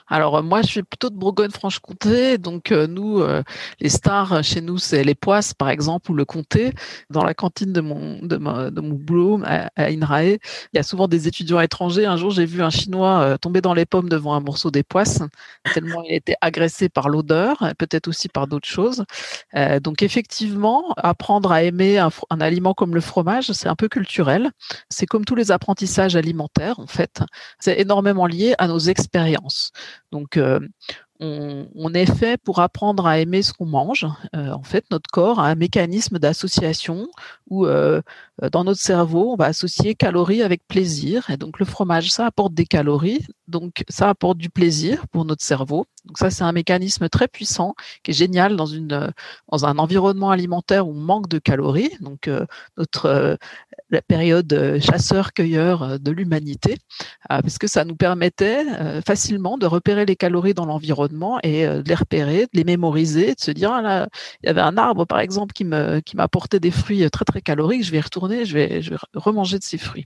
Alors 0.07 0.38
euh, 0.38 0.42
moi 0.44 0.62
je 0.62 0.68
suis 0.68 0.83
plutôt 0.83 1.10
de 1.10 1.16
Bourgogne-Franche-Comté, 1.16 2.38
donc 2.38 2.72
euh, 2.72 2.86
nous 2.86 3.22
euh, 3.22 3.42
les 3.80 3.89
stars 3.89 4.44
chez 4.44 4.62
nous 4.62 4.77
c'est 4.77 5.04
les 5.04 5.16
poisses 5.16 5.54
par 5.54 5.69
exemple 5.69 6.12
ou 6.12 6.13
le 6.13 6.25
comté. 6.25 6.74
Dans 7.10 7.24
la 7.24 7.33
cantine 7.33 7.74
de 7.74 7.81
mon 7.81 8.19
de, 8.22 8.38
mon 8.38 8.69
boulot 8.72 9.42
à, 9.44 9.69
INRAE, 9.77 10.24
il 10.33 10.39
y 10.74 10.77
a 10.77 10.83
souvent 10.83 11.07
des 11.07 11.27
étudiants 11.27 11.60
étrangers. 11.60 12.06
Un 12.06 12.18
jour 12.18 12.30
j'ai 12.30 12.45
vu 12.45 12.62
un 12.62 12.69
chinois 12.69 13.38
tomber 13.39 13.62
dans 13.62 13.74
les 13.74 13.86
pommes 13.86 14.10
devant 14.10 14.36
un 14.36 14.42
morceau 14.42 14.69
des 14.69 14.83
poisses 14.83 15.22
tellement 15.74 16.04
il 16.04 16.13
était 16.13 16.36
agressé 16.42 16.89
par 16.89 17.10
l'odeur, 17.10 17.57
peut-être 17.80 18.07
aussi 18.07 18.30
par 18.30 18.48
d'autres 18.48 18.68
choses. 18.68 19.04
donc 19.81 20.04
effectivement 20.04 20.94
apprendre 20.98 21.51
à 21.51 21.63
aimer 21.63 21.98
un, 21.98 22.10
un 22.30 22.42
aliment 22.42 22.74
comme 22.74 22.94
le 22.94 23.01
fromage 23.01 23.51
c'est 23.51 23.68
un 23.68 23.75
peu 23.75 23.88
culturel. 23.88 24.52
C'est 24.90 25.06
comme 25.07 25.26
tous 25.26 25.35
les 25.35 25.52
apprentissages 25.52 26.16
alimentaires 26.16 26.80
en 26.80 26.88
fait. 26.88 27.21
C'est 27.59 27.80
énormément 27.80 28.28
lié 28.28 28.54
à 28.59 28.68
nos 28.68 28.80
expériences 28.80 29.15
Donc, 30.12 30.38
euh, 30.38 30.60
on, 31.19 31.94
est 31.94 32.14
fait 32.14 32.38
pour 32.42 32.60
apprendre 32.60 33.06
à 33.06 33.19
aimer 33.19 33.42
ce 33.42 33.54
qu'on 33.54 33.66
mange. 33.66 34.06
Euh, 34.36 34.52
en 34.52 34.64
fait, 34.64 34.86
notre 34.92 35.10
corps 35.10 35.40
a 35.40 35.48
un 35.48 35.56
mécanisme 35.56 36.19
d'association 36.19 37.07
où, 37.50 37.66
euh, 37.66 38.02
dans 38.51 38.63
notre 38.63 38.81
cerveau, 38.81 39.33
on 39.33 39.35
va 39.35 39.45
associer 39.45 39.95
calories 39.95 40.42
avec 40.44 40.68
plaisir. 40.68 41.30
Et 41.30 41.37
donc, 41.37 41.59
le 41.59 41.65
fromage, 41.65 42.11
ça 42.11 42.25
apporte 42.25 42.54
des 42.54 42.65
calories, 42.65 43.25
donc 43.47 43.83
ça 43.89 44.09
apporte 44.09 44.37
du 44.37 44.49
plaisir 44.49 45.07
pour 45.07 45.25
notre 45.25 45.44
cerveau. 45.44 45.85
Donc 46.06 46.18
ça, 46.18 46.30
c'est 46.30 46.44
un 46.44 46.51
mécanisme 46.51 47.09
très 47.09 47.27
puissant 47.27 47.75
qui 48.04 48.11
est 48.11 48.13
génial 48.13 48.56
dans 48.56 48.65
une 48.65 49.11
dans 49.51 49.65
un 49.65 49.77
environnement 49.77 50.30
alimentaire 50.30 50.87
où 50.87 50.92
on 50.92 50.99
manque 50.99 51.27
de 51.30 51.39
calories. 51.39 51.92
Donc 51.99 52.30
notre 52.77 53.37
la 53.89 54.01
période 54.01 54.51
euh, 54.54 54.80
chasseur-cueilleur 54.80 55.83
euh, 55.83 55.97
de 55.97 56.11
l'humanité, 56.11 56.77
euh, 57.31 57.42
parce 57.42 57.57
que 57.57 57.68
ça 57.68 57.85
nous 57.85 57.95
permettait 57.95 58.65
facilement 59.06 59.57
de 59.57 59.65
repérer 59.65 60.06
les 60.06 60.15
calories 60.15 60.54
dans 60.54 60.65
l'environnement 60.65 61.39
et 61.44 61.65
de 61.65 61.83
les 61.87 61.95
repérer, 61.95 62.42
de 62.42 62.49
les 62.54 62.63
mémoriser, 62.63 63.35
de 63.35 63.39
se 63.39 63.51
dire 63.51 63.71
ah 63.71 63.81
là, 63.81 64.07
il 64.44 64.47
y 64.47 64.49
avait 64.49 64.61
un 64.61 64.77
arbre 64.77 65.06
par 65.06 65.19
exemple 65.19 65.54
qui 65.54 65.63
me 65.65 65.99
qui 65.99 66.15
m'apportait 66.15 66.59
des 66.59 66.71
fruits 66.71 67.09
très 67.09 67.25
très 67.25 67.42
caloriques, 67.42 67.83
je 67.83 67.92
vais 67.92 67.99
retourner, 67.99 68.24
je 68.29 68.53
vais 68.53 68.81
remanger 69.13 69.59
de 69.59 69.63
ces 69.63 69.77
fruits. 69.77 70.05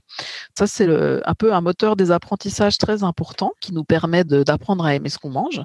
Ça 0.56 0.66
c'est 0.66 0.88
un 0.88 1.34
peu 1.34 1.54
un 1.54 1.60
moteur 1.60 1.96
des 1.96 2.10
apprentissages 2.10 2.78
très 2.78 3.02
important 3.02 3.52
qui 3.60 3.72
nous 3.72 3.84
permet 3.84 4.24
d'apprendre 4.24 4.84
à 4.84 4.94
aimer 4.94 5.08
ce 5.08 5.18
qu'on 5.18 5.30
mange. 5.30 5.62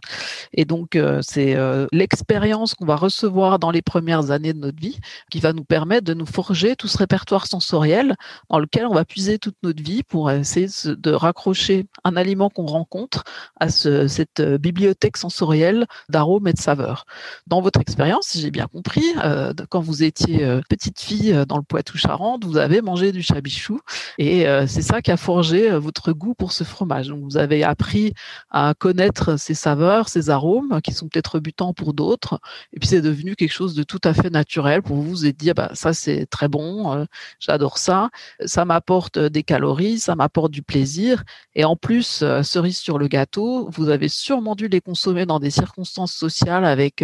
Et 0.53 0.65
donc 0.65 0.97
c'est 1.21 1.57
l'expérience 1.91 2.74
qu'on 2.74 2.85
va 2.85 2.95
recevoir 2.95 3.59
dans 3.59 3.71
les 3.71 3.81
premières 3.81 4.31
années 4.31 4.53
de 4.53 4.59
notre 4.59 4.79
vie 4.79 5.00
qui 5.29 5.39
va 5.39 5.53
nous 5.53 5.63
permettre 5.63 6.05
de 6.05 6.13
nous 6.13 6.25
forger 6.25 6.75
tout 6.75 6.88
ce 6.88 6.97
répertoire 6.97 7.47
sensoriel 7.47 8.15
dans 8.50 8.59
lequel 8.59 8.85
on 8.85 8.93
va 8.93 9.05
puiser 9.05 9.39
toute 9.39 9.55
notre 9.63 9.83
vie 9.83 10.03
pour 10.03 10.31
essayer 10.31 10.67
de 10.85 11.12
raccrocher 11.12 11.85
un 12.03 12.15
aliment 12.15 12.50
qu'on 12.50 12.65
rencontre 12.65 13.24
à 13.59 13.69
cette 13.69 14.39
euh, 14.39 14.57
bibliothèque 14.57 15.17
sensorielle 15.17 15.85
d'arômes 16.09 16.47
et 16.47 16.53
de 16.53 16.59
saveurs. 16.59 17.05
Dans 17.47 17.62
votre 17.62 17.79
expérience, 17.79 18.27
si 18.27 18.41
j'ai 18.41 18.51
bien 18.51 18.67
compris, 18.67 19.05
euh, 19.24 19.53
quand 19.69 19.81
vous 19.81 20.03
étiez 20.03 20.43
euh, 20.43 20.62
petite 20.69 21.00
fille 21.00 21.35
dans 21.47 21.57
le 21.57 21.63
Poitou-Charentes, 21.63 22.45
vous 22.46 22.58
avez 22.58 22.82
mangé 22.82 23.12
du 23.12 23.22
chabichou 23.22 23.80
et 24.18 24.48
euh, 24.48 24.68
c'est 24.68 24.82
ça 24.82 25.02
qui 25.02 25.12
a 25.12 25.18
forgé 25.18 25.72
euh, 25.72 25.80
votre 25.80 26.12
goût 26.14 26.34
pour 26.36 26.52
ce 26.52 26.64
fromage. 26.64 27.12
Vous 27.12 27.38
avez 27.38 27.64
appris 27.64 28.14
à 28.50 28.74
connaître 28.78 29.38
ses 29.38 29.54
saveurs, 29.54 30.10
ses 30.10 30.30
arômes 30.30 30.80
qui 30.84 30.94
sont 30.94 31.08
peut-être 31.08 31.36
rebutants 31.36 31.74
pour 31.74 31.94
d'autres 31.94 32.40
et 32.74 32.80
puis 32.80 32.88
c'est 32.88 33.02
devenu 33.02 33.36
quelque 33.36 33.52
chose 33.52 33.75
de 33.75 33.84
tout 33.84 34.02
à 34.04 34.14
fait 34.14 34.30
naturel 34.30 34.82
pour 34.82 34.98
vous. 34.98 35.25
Êtes 35.25 35.38
dit 35.38 35.50
ah 35.50 35.54
bah 35.54 35.72
ça 35.74 35.94
c'est 35.94 36.25
très 36.28 36.48
bon, 36.48 36.94
euh, 36.94 37.06
j'adore 37.40 37.78
ça, 37.78 38.10
ça 38.46 38.66
m'apporte 38.66 39.18
des 39.18 39.44
calories, 39.44 40.00
ça 40.00 40.16
m'apporte 40.16 40.52
du 40.52 40.62
plaisir 40.62 41.24
et 41.56 41.66
en 41.66 41.75
plus 41.75 42.24
cerise 42.44 42.78
sur 42.78 42.98
le 42.98 43.08
gâteau, 43.08 43.70
vous 43.72 43.90
avez 43.90 44.08
sûrement 44.10 44.56
dû 44.56 44.68
les 44.68 44.82
consommer 44.82 45.25
dans 45.25 45.40
des 45.40 45.50
circonstances 45.50 46.14
sociales 46.14 46.66
avec 46.66 47.04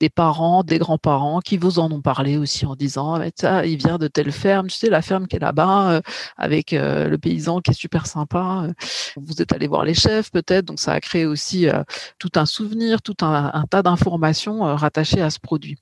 des 0.00 0.08
parents, 0.08 0.64
des 0.64 0.78
grands-parents 0.78 1.40
qui 1.40 1.56
vous 1.56 1.78
en 1.78 1.90
ont 1.92 2.00
parlé 2.00 2.36
aussi 2.36 2.66
en 2.66 2.74
disant 2.74 3.14
ah, 3.14 3.24
ça 3.34 3.66
il 3.66 3.76
vient 3.76 3.98
de 3.98 4.08
telle 4.08 4.32
ferme, 4.32 4.68
tu 4.68 4.76
la 4.88 5.02
ferme 5.02 5.26
qui 5.26 5.36
est 5.36 5.40
là-bas 5.40 5.90
euh, 5.90 6.00
avec 6.36 6.72
euh, 6.72 7.08
le 7.08 7.18
paysan 7.18 7.60
qui 7.60 7.72
est 7.72 7.74
super 7.74 8.06
sympa. 8.06 8.68
Vous 9.16 9.42
êtes 9.42 9.52
allé 9.52 9.66
voir 9.66 9.84
les 9.84 9.94
chefs 9.94 10.30
peut-être, 10.30 10.64
donc 10.64 10.80
ça 10.80 10.92
a 10.92 11.00
créé 11.00 11.26
aussi 11.26 11.68
euh, 11.68 11.82
tout 12.18 12.30
un 12.36 12.46
souvenir, 12.46 13.02
tout 13.02 13.16
un, 13.22 13.64
tas 13.70 13.82
d'informations 13.82 14.60
rattachées 14.76 15.20
à 15.20 15.30
ce 15.30 15.38
produit. 15.38 15.78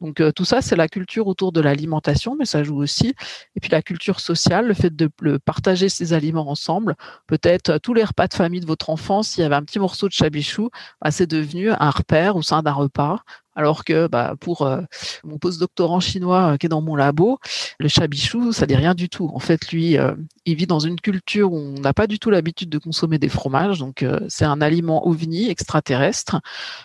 Donc 0.00 0.22
tout 0.34 0.44
ça 0.44 0.60
c'est 0.60 0.76
la 0.76 0.88
culture 0.88 1.26
autour 1.26 1.52
de 1.52 1.60
l'alimentation, 1.60 2.36
mais 2.36 2.44
ça 2.44 2.62
joue 2.62 2.76
aussi. 2.76 3.14
Et 3.56 3.60
puis 3.60 3.70
la 3.70 3.82
culture 3.82 4.20
sociale, 4.20 4.66
le 4.66 4.74
fait 4.74 4.94
de 4.94 5.08
partager 5.38 5.88
ces 5.88 6.12
aliments 6.12 6.50
ensemble, 6.50 6.96
peut-être 7.26 7.78
tous 7.78 7.94
les 7.94 8.04
repas 8.04 8.26
de 8.26 8.34
famille 8.34 8.60
de 8.60 8.66
votre 8.66 8.90
enfance, 8.90 9.28
s'il 9.28 9.42
y 9.42 9.44
avait 9.44 9.54
un 9.54 9.62
petit 9.62 9.78
morceau 9.78 10.08
de 10.08 10.12
chabichou, 10.12 10.70
bah, 11.00 11.10
c'est 11.10 11.26
devenu 11.26 11.70
un 11.70 11.90
repère 11.90 12.36
au 12.36 12.42
sein 12.42 12.62
d'un 12.62 12.72
repas 12.72 13.20
alors 13.54 13.84
que 13.84 14.06
bah, 14.06 14.34
pour 14.40 14.62
euh, 14.62 14.80
mon 15.24 15.38
post-doctorant 15.38 16.00
chinois 16.00 16.52
euh, 16.52 16.56
qui 16.56 16.66
est 16.66 16.68
dans 16.68 16.80
mon 16.80 16.96
labo, 16.96 17.38
le 17.78 17.88
chabichou, 17.88 18.52
ça 18.52 18.66
dit 18.66 18.74
rien 18.74 18.94
du 18.94 19.08
tout. 19.08 19.30
En 19.34 19.38
fait, 19.38 19.70
lui, 19.72 19.98
euh, 19.98 20.14
il 20.46 20.56
vit 20.56 20.66
dans 20.66 20.78
une 20.78 21.00
culture 21.00 21.52
où 21.52 21.56
on 21.56 21.80
n'a 21.80 21.92
pas 21.92 22.06
du 22.06 22.18
tout 22.18 22.30
l'habitude 22.30 22.68
de 22.68 22.78
consommer 22.78 23.18
des 23.18 23.28
fromages, 23.28 23.78
donc 23.78 24.04
c'est 24.28 24.44
un 24.44 24.60
aliment 24.60 25.06
ovni, 25.06 25.48
extraterrestre. 25.48 26.40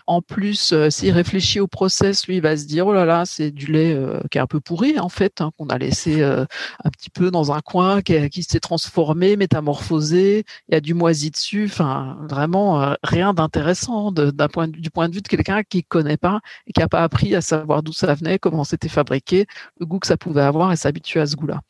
En 0.05 0.21
plus, 0.21 0.73
s'il 0.89 1.11
réfléchit 1.11 1.59
au 1.59 1.67
process, 1.67 2.27
lui, 2.27 2.35
il 2.35 2.41
va 2.41 2.55
se 2.55 2.65
dire, 2.65 2.87
oh 2.87 2.93
là 2.93 3.05
là, 3.05 3.25
c'est 3.25 3.51
du 3.51 3.71
lait 3.71 3.97
qui 4.29 4.37
est 4.37 4.41
un 4.41 4.47
peu 4.47 4.59
pourri, 4.59 4.99
en 4.99 5.09
fait, 5.09 5.41
hein, 5.41 5.51
qu'on 5.57 5.67
a 5.67 5.77
laissé 5.77 6.23
un 6.23 6.89
petit 6.91 7.09
peu 7.09 7.31
dans 7.31 7.51
un 7.51 7.61
coin, 7.61 8.01
qui, 8.01 8.29
qui 8.29 8.43
s'est 8.43 8.59
transformé, 8.59 9.37
métamorphosé, 9.37 10.45
il 10.69 10.73
y 10.73 10.77
a 10.77 10.81
du 10.81 10.93
moisi 10.93 11.31
dessus, 11.31 11.65
enfin, 11.65 12.17
vraiment 12.29 12.95
rien 13.03 13.33
d'intéressant 13.33 14.11
d'un 14.11 14.47
point, 14.47 14.67
du 14.67 14.91
point 14.91 15.09
de 15.09 15.15
vue 15.15 15.21
de 15.21 15.27
quelqu'un 15.27 15.63
qui 15.63 15.83
connaît 15.83 16.17
pas 16.17 16.41
et 16.67 16.73
qui 16.73 16.81
n'a 16.81 16.87
pas 16.87 17.01
appris 17.01 17.33
à 17.33 17.41
savoir 17.41 17.81
d'où 17.81 17.93
ça 17.93 18.13
venait, 18.13 18.37
comment 18.37 18.63
c'était 18.63 18.89
fabriqué, 18.89 19.47
le 19.79 19.85
goût 19.85 19.99
que 19.99 20.07
ça 20.07 20.17
pouvait 20.17 20.41
avoir 20.41 20.71
et 20.71 20.75
s'habituer 20.75 21.21
à 21.21 21.25
ce 21.25 21.35
goût-là. 21.35 21.61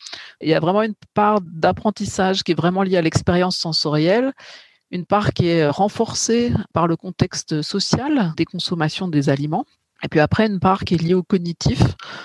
Il 0.41 0.49
y 0.49 0.53
a 0.53 0.59
vraiment 0.59 0.81
une 0.81 0.95
part 1.13 1.39
d'apprentissage 1.41 2.43
qui 2.43 2.51
est 2.51 2.55
vraiment 2.55 2.83
liée 2.83 2.97
à 2.97 3.01
l'expérience 3.01 3.57
sensorielle, 3.57 4.33
une 4.91 5.05
part 5.05 5.33
qui 5.33 5.47
est 5.47 5.67
renforcée 5.67 6.51
par 6.73 6.87
le 6.87 6.95
contexte 6.95 7.61
social 7.61 8.33
des 8.35 8.45
consommations 8.45 9.07
des 9.07 9.29
aliments 9.29 9.65
et 10.03 10.07
puis 10.07 10.19
après, 10.19 10.47
une 10.47 10.59
part 10.59 10.83
qui 10.83 10.95
est 10.95 11.01
liée 11.01 11.13
au 11.13 11.23
cognitif. 11.23 11.81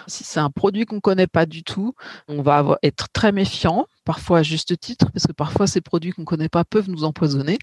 Si 0.06 0.24
c'est 0.24 0.40
un 0.40 0.50
produit 0.50 0.84
qu'on 0.84 0.96
ne 0.96 1.00
connaît 1.00 1.26
pas 1.26 1.46
du 1.46 1.64
tout, 1.64 1.94
on 2.28 2.42
va 2.42 2.78
être 2.82 3.08
très 3.12 3.32
méfiant, 3.32 3.86
parfois 4.04 4.38
à 4.38 4.42
juste 4.42 4.78
titre, 4.78 5.06
parce 5.12 5.26
que 5.26 5.32
parfois 5.32 5.66
ces 5.66 5.80
produits 5.80 6.12
qu'on 6.12 6.22
ne 6.22 6.26
connaît 6.26 6.48
pas 6.48 6.64
peuvent 6.64 6.90
nous 6.90 7.04
empoisonner. 7.04 7.58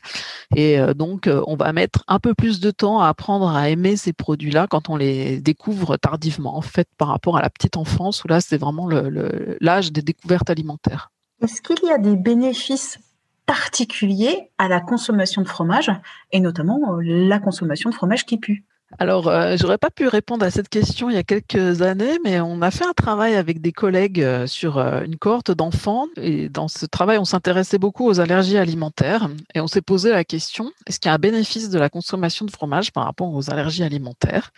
Et 0.56 0.80
euh, 0.80 0.94
donc, 0.94 1.28
euh, 1.28 1.44
on 1.48 1.56
va 1.56 1.72
mettre 1.74 2.04
un 2.08 2.20
peu 2.20 2.34
plus 2.34 2.60
de 2.60 2.72
temps 2.72 3.01
à 3.01 3.08
apprendre 3.08 3.50
à 3.50 3.70
aimer 3.70 3.98
ces 3.98 4.13
produits-là 4.13 4.68
quand 4.68 4.89
on 4.89 4.96
les 4.96 5.42
découvre 5.42 5.98
tardivement, 5.98 6.58
en 6.58 6.62
fait, 6.62 6.88
par 6.98 7.10
rapport 7.10 7.38
à 7.38 7.42
la 7.42 7.50
petite 7.50 7.78
enfance, 7.78 8.24
où 8.24 8.28
là, 8.28 8.42
c'est 8.42 8.58
vraiment 8.58 8.88
l'âge 8.89 9.92
des 9.92 10.01
découvertes 10.01 10.50
alimentaires. 10.50 11.12
Est-ce 11.42 11.62
qu'il 11.62 11.88
y 11.88 11.92
a 11.92 11.98
des 11.98 12.16
bénéfices 12.16 13.00
particuliers 13.46 14.51
à 14.58 14.68
la 14.68 14.80
consommation 14.80 15.42
de 15.42 15.48
fromage, 15.48 15.92
et 16.32 16.39
notamment 16.39 16.80
euh, 16.94 17.01
la 17.01 17.39
consommation 17.39 17.89
de 17.89 17.96
fromage 17.96 18.25
qui 18.25 18.38
pue? 18.38 18.66
Alors, 18.98 19.27
euh, 19.27 19.55
j'aurais 19.55 19.77
pas 19.77 19.91
pu 19.91 20.08
répondre 20.08 20.43
à 20.43 20.50
cette 20.50 20.67
question 20.67 21.10
il 21.10 21.15
y 21.15 21.19
a 21.19 21.24
quelques 21.24 21.84
années, 21.84 22.17
mais 22.24 22.39
on 22.39 22.62
a 22.62 22.72
fait 22.72 22.86
un 22.86 22.93
travail 22.93 23.36
avec 23.36 23.62
des 23.62 23.72
collègues 23.72 24.22
euh, 24.22 24.48
sur 24.48 24.79
euh, 24.79 25.03
une 25.03 25.17
cohorte 25.17 25.51
d'enfants. 25.51 26.08
Et 26.17 26.50
dans 26.50 26.67
ce 26.67 26.88
travail, 26.88 27.19
on 27.19 27.25
s'intéressait 27.25 27.77
beaucoup 27.77 28.08
aux 28.08 28.19
allergies 28.19 28.58
alimentaires. 28.58 29.29
Et 29.53 29.62
on 29.62 29.67
s'est 29.67 29.84
posé 29.84 30.10
la 30.10 30.24
question, 30.24 30.72
est-ce 30.88 31.00
qu'il 31.00 31.10
y 31.10 31.12
a 31.12 31.15
un 31.15 31.19
bénéfice 31.19 31.69
de 31.69 31.77
la 31.77 31.89
consommation 31.89 32.46
de 32.46 32.51
fromage 32.51 32.91
par 32.91 33.05
rapport 33.05 33.31
aux 33.31 33.51
allergies 33.51 33.84
alimentaires? 33.84 34.51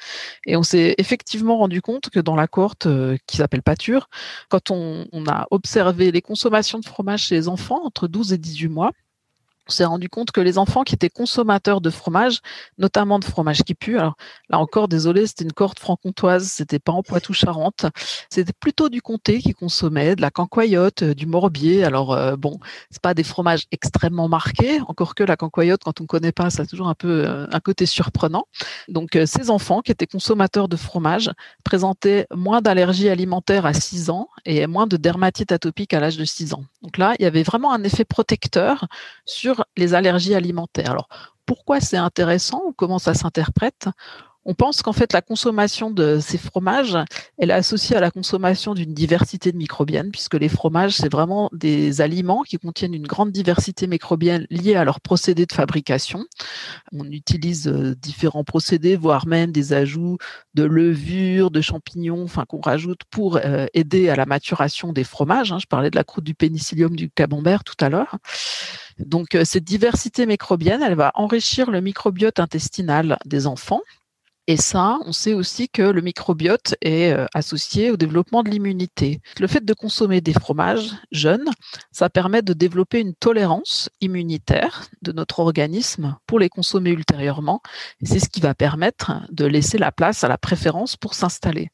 Et 0.45 0.55
on 0.55 0.63
s'est 0.63 0.95
effectivement 0.97 1.57
rendu 1.57 1.81
compte 1.81 2.09
que 2.09 2.19
dans 2.19 2.35
la 2.35 2.47
cohorte 2.47 2.87
qui 3.27 3.35
s'appelle 3.37 3.61
Pâture, 3.61 4.09
quand 4.47 4.71
on, 4.71 5.07
on 5.11 5.27
a 5.27 5.47
observé 5.51 6.11
les 6.11 6.21
consommations 6.21 6.79
de 6.79 6.85
fromage 6.85 7.25
chez 7.25 7.35
les 7.35 7.47
enfants 7.49 7.81
entre 7.83 8.07
12 8.07 8.31
et 8.31 8.37
18 8.37 8.69
mois, 8.69 8.91
on 9.67 9.71
s'est 9.71 9.85
rendu 9.85 10.09
compte 10.09 10.31
que 10.31 10.41
les 10.41 10.57
enfants 10.57 10.83
qui 10.83 10.95
étaient 10.95 11.09
consommateurs 11.09 11.81
de 11.81 11.89
fromage, 11.89 12.39
notamment 12.77 13.19
de 13.19 13.25
fromage 13.25 13.63
qui 13.63 13.75
pue, 13.75 13.97
alors 13.97 14.15
là 14.49 14.59
encore, 14.59 14.87
désolé, 14.87 15.27
c'était 15.27 15.43
une 15.43 15.53
cohorte 15.53 15.79
franc-comtoise, 15.79 16.47
c'était 16.47 16.79
pas 16.79 16.91
en 16.91 17.03
Poitou-Charentes, 17.03 17.85
c'était 18.29 18.53
plutôt 18.53 18.89
du 18.89 19.01
comté 19.01 19.39
qui 19.39 19.53
consommait, 19.53 20.15
de 20.15 20.21
la 20.21 20.31
cancoyote, 20.31 21.03
euh, 21.03 21.13
du 21.13 21.25
morbier. 21.25 21.83
Alors 21.83 22.13
euh, 22.13 22.35
bon, 22.35 22.59
c'est 22.89 23.01
pas 23.01 23.13
des 23.13 23.23
fromages 23.23 23.65
extrêmement 23.71 24.27
marqués, 24.27 24.81
encore 24.87 25.15
que 25.15 25.23
la 25.23 25.37
cancoyote, 25.37 25.83
quand 25.83 26.01
on 26.01 26.05
connaît 26.05 26.31
pas, 26.31 26.49
ça 26.49 26.63
a 26.63 26.65
toujours 26.65 26.89
un 26.89 26.95
peu 26.95 27.27
euh, 27.27 27.47
un 27.51 27.59
côté 27.59 27.85
surprenant. 27.85 28.47
Donc 28.87 29.17
ces 29.25 29.49
enfants 29.49 29.81
qui 29.81 29.91
étaient 29.91 30.07
consommateurs 30.07 30.67
de 30.67 30.75
fromage 30.75 31.31
présentaient 31.63 32.27
moins 32.33 32.61
d'allergies 32.61 33.09
alimentaires 33.09 33.65
à 33.65 33.73
6 33.73 34.09
ans 34.09 34.29
et 34.45 34.65
moins 34.67 34.87
de 34.87 34.97
dermatite 34.97 35.51
atopique 35.51 35.93
à 35.93 35.99
l'âge 35.99 36.17
de 36.17 36.25
6 36.25 36.53
ans. 36.53 36.63
Donc 36.81 36.97
là, 36.97 37.13
il 37.19 37.23
y 37.23 37.25
avait 37.25 37.43
vraiment 37.43 37.73
un 37.73 37.83
effet 37.83 38.05
protecteur 38.05 38.87
sur 39.25 39.65
les 39.77 39.93
allergies 39.93 40.35
alimentaires. 40.35 40.91
Alors, 40.91 41.07
pourquoi 41.45 41.79
c'est 41.79 41.97
intéressant 41.97 42.61
ou 42.67 42.73
comment 42.73 42.99
ça 42.99 43.13
s'interprète? 43.13 43.87
On 44.45 44.53
pense 44.53 44.81
qu'en 44.81 44.93
fait 44.93 45.13
la 45.13 45.21
consommation 45.21 45.91
de 45.91 46.19
ces 46.19 46.37
fromages, 46.37 46.97
elle 47.37 47.51
est 47.51 47.53
associée 47.53 47.95
à 47.95 47.99
la 47.99 48.11
consommation 48.11 48.73
d'une 48.73 48.93
diversité 48.93 49.51
de 49.51 49.57
microbiennes, 49.57 50.11
puisque 50.11 50.33
les 50.33 50.49
fromages, 50.49 50.95
c'est 50.95 51.11
vraiment 51.11 51.49
des 51.53 52.01
aliments 52.01 52.41
qui 52.41 52.57
contiennent 52.57 52.93
une 52.93 53.05
grande 53.05 53.31
diversité 53.31 53.87
microbienne 53.87 54.47
liée 54.49 54.75
à 54.75 54.83
leur 54.83 54.99
procédé 54.99 55.45
de 55.45 55.53
fabrication. 55.53 56.25
On 56.91 57.05
utilise 57.05 57.67
euh, 57.67 57.95
différents 57.95 58.43
procédés, 58.43 58.95
voire 58.95 59.27
même 59.27 59.51
des 59.51 59.73
ajouts 59.73 60.17
de 60.55 60.63
levure, 60.63 61.51
de 61.51 61.61
champignons, 61.61 62.23
enfin 62.23 62.45
qu'on 62.45 62.61
rajoute 62.61 63.01
pour 63.11 63.37
euh, 63.37 63.67
aider 63.73 64.09
à 64.09 64.15
la 64.15 64.25
maturation 64.25 64.91
des 64.91 65.03
fromages. 65.03 65.51
Hein. 65.51 65.59
Je 65.59 65.67
parlais 65.67 65.91
de 65.91 65.95
la 65.95 66.03
croûte 66.03 66.23
du 66.23 66.33
pénicillium 66.33 66.95
du 66.95 67.09
camembert 67.09 67.63
tout 67.63 67.75
à 67.79 67.89
l'heure. 67.89 68.17
Donc 68.99 69.35
euh, 69.35 69.45
cette 69.45 69.63
diversité 69.63 70.25
microbienne, 70.25 70.81
elle 70.81 70.95
va 70.95 71.11
enrichir 71.15 71.71
le 71.71 71.81
microbiote 71.81 72.39
intestinal 72.39 73.17
des 73.25 73.47
enfants 73.47 73.81
et 74.47 74.57
ça, 74.57 74.97
on 75.05 75.11
sait 75.11 75.33
aussi 75.33 75.69
que 75.69 75.83
le 75.83 76.01
microbiote 76.01 76.75
est 76.81 77.13
euh, 77.13 77.25
associé 77.33 77.91
au 77.91 77.97
développement 77.97 78.41
de 78.41 78.49
l'immunité. 78.49 79.21
Le 79.39 79.47
fait 79.47 79.63
de 79.63 79.73
consommer 79.73 80.19
des 80.19 80.33
fromages 80.33 80.91
jeunes, 81.11 81.49
ça 81.91 82.09
permet 82.09 82.41
de 82.41 82.53
développer 82.53 82.99
une 82.99 83.13
tolérance 83.13 83.89
immunitaire 84.01 84.87
de 85.03 85.11
notre 85.11 85.39
organisme 85.39 86.17
pour 86.25 86.39
les 86.39 86.49
consommer 86.49 86.89
ultérieurement. 86.89 87.61
C'est 88.01 88.19
ce 88.19 88.29
qui 88.29 88.41
va 88.41 88.55
permettre 88.55 89.11
de 89.31 89.45
laisser 89.45 89.77
la 89.77 89.91
place 89.91 90.23
à 90.23 90.27
la 90.27 90.39
préférence 90.39 90.97
pour 90.97 91.13
s'installer. 91.13 91.69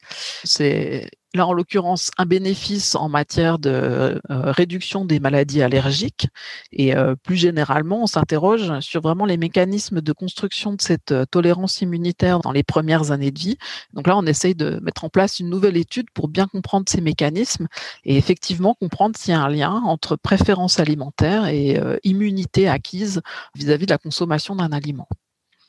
Là 1.34 1.46
en 1.48 1.54
l'occurrence 1.54 2.12
un 2.18 2.26
bénéfice 2.26 2.96
en 2.96 3.10
matière 3.10 3.60
de 3.60 3.70
euh, 3.70 4.52
réduction 4.52 5.06
des 5.06 5.20
maladies 5.20 5.62
allergiques 5.62 6.28
et 6.72 6.96
euh, 6.96 7.16
plus 7.16 7.36
généralement 7.36 8.04
on 8.04 8.08
s'interroge 8.08 8.80
sur 8.80 9.02
vraiment 9.02 9.26
les 9.26 9.38
mécanismes 9.38 10.02
de 10.02 10.14
construction 10.14 10.74
de 10.74 10.82
cette 10.82 11.12
euh, 11.12 11.26
tolérance 11.26 11.82
immunitaire 11.82 12.40
dans 12.40 12.52
les 12.52 12.64
premières 12.64 13.12
années 13.12 13.32
de 13.32 13.40
vie. 13.40 13.58
Donc 13.94 14.08
là 14.08 14.18
on 14.18 14.26
essaye 14.26 14.56
de 14.56 14.80
mettre 14.82 15.04
en 15.04 15.10
place 15.10 15.40
une 15.40 15.50
nouvelle 15.50 15.78
étude 15.78 16.08
pour 16.14 16.28
bien 16.28 16.48
comprendre 16.48 16.86
ces 16.88 17.02
mécanismes 17.02 17.68
et 18.06 18.18
effectivement 18.18 18.74
comprendre 18.74 19.18
s'il 19.18 19.34
y 19.34 19.38
a 19.38 19.42
un 19.42 19.50
lien 19.50 19.82
entre 19.86 20.16
préférence 20.16 20.80
alimentaire 20.80 21.48
et 21.48 21.80
immunité 22.04 22.68
acquise 22.68 23.22
vis-à-vis 23.56 23.86
de 23.86 23.92
la 23.92 23.98
consommation 23.98 24.56
d'un 24.56 24.72
aliment. 24.72 25.08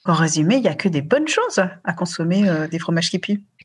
En 0.04 0.14
résumé, 0.14 0.56
il 0.56 0.62
n'y 0.62 0.68
a 0.68 0.74
que 0.74 0.88
des 0.88 1.02
bonnes 1.02 1.28
choses 1.28 1.60
à 1.84 1.92
consommer 1.92 2.48
des 2.70 2.78
fromages 2.78 3.10
qui 3.10 3.18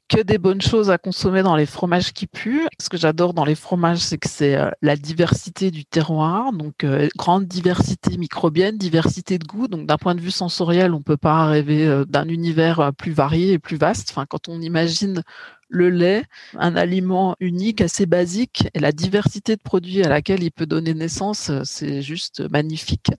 que 0.09 0.21
des 0.21 0.37
bonnes 0.37 0.61
choses 0.61 0.89
à 0.89 0.97
consommer 0.97 1.43
dans 1.43 1.55
les 1.55 1.65
fromages 1.65 2.13
qui 2.13 2.27
puent. 2.27 2.67
Ce 2.79 2.89
que 2.89 2.97
j'adore 2.97 3.33
dans 3.33 3.45
les 3.45 3.55
fromages, 3.55 3.99
c'est 3.99 4.17
que 4.17 4.29
c'est 4.29 4.55
euh, 4.55 4.69
la 4.81 4.95
diversité 4.95 5.71
du 5.71 5.85
terroir, 5.85 6.53
donc 6.53 6.83
euh, 6.83 7.07
grande 7.17 7.45
diversité 7.45 8.17
microbienne, 8.17 8.77
diversité 8.77 9.37
de 9.37 9.45
goût. 9.45 9.67
Donc 9.67 9.87
d'un 9.87 9.97
point 9.97 10.15
de 10.15 10.21
vue 10.21 10.31
sensoriel, 10.31 10.93
on 10.93 11.01
peut 11.01 11.17
pas 11.17 11.45
rêver 11.45 11.87
euh, 11.87 12.05
d'un 12.05 12.27
univers 12.27 12.91
plus 12.97 13.11
varié 13.11 13.53
et 13.53 13.59
plus 13.59 13.77
vaste. 13.77 14.09
Enfin, 14.11 14.25
quand 14.27 14.49
on 14.49 14.61
imagine 14.61 15.23
le 15.69 15.89
lait, 15.89 16.25
un 16.59 16.75
aliment 16.75 17.35
unique, 17.39 17.81
assez 17.81 18.05
basique, 18.05 18.67
et 18.75 18.79
la 18.79 18.91
diversité 18.91 19.55
de 19.55 19.61
produits 19.61 20.03
à 20.03 20.09
laquelle 20.09 20.43
il 20.43 20.51
peut 20.51 20.67
donner 20.67 20.93
naissance, 20.93 21.49
c'est 21.63 22.03
juste 22.03 22.47
magnifique. 22.51 23.09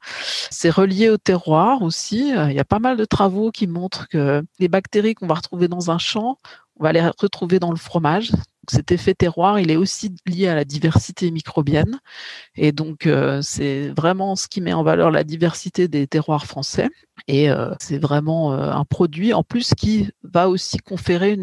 C'est 0.51 0.71
relié 0.71 1.11
au 1.11 1.17
terroir 1.17 1.83
aussi. 1.83 2.29
Il 2.29 2.53
y 2.53 2.61
a 2.61 2.65
pas 2.65 2.79
mal 2.79 2.97
de 2.97 3.05
travaux 3.05 3.51
qui 3.51 3.67
montrent 3.67 4.07
que 4.07 4.45
les 4.61 4.69
bactéries 4.69 5.17
qu'on 5.17 5.27
va 5.27 5.35
retrouver 5.35 5.67
dans 5.67 5.91
un 5.91 5.99
champ, 5.99 6.39
on 6.79 6.85
va 6.85 6.93
les 6.93 7.01
retrouver 7.01 7.59
dans 7.59 7.71
le 7.71 7.77
fromage. 7.77 8.33
Cet 8.71 8.93
effet 8.93 9.15
terroir, 9.15 9.61
il 9.61 9.71
est 9.71 9.77
aussi 9.77 10.15
lié 10.27 10.49
à 10.49 10.55
la 10.55 10.65
diversité 10.65 11.31
microbienne. 11.31 12.01
Et 12.57 12.73
donc, 12.73 13.07
euh, 13.07 13.43
c'est 13.43 13.89
vraiment 13.91 14.37
ce 14.37 14.49
qui 14.49 14.63
met 14.63 14.73
en 14.73 14.83
valeur 14.83 15.11
la 15.11 15.23
diversité 15.23 15.87
des 15.87 16.07
terroirs 16.07 16.47
français. 16.47 16.89
Et 17.29 17.51
euh, 17.51 17.75
c'est 17.79 17.99
vraiment 17.99 18.55
euh, 18.55 18.71
un 18.71 18.85
produit 18.85 19.35
en 19.35 19.43
plus 19.43 19.75
qui 19.75 20.11
va 20.23 20.49
aussi 20.49 20.79
conférer 20.79 21.37